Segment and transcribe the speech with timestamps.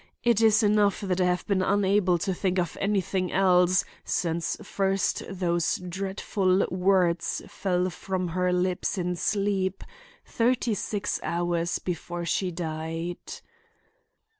[0.23, 5.21] It is enough that I have been unable to think of anything else since first
[5.29, 9.83] those dreadful words fell front her lips in sleep,
[10.25, 13.19] thirty six hours before she died."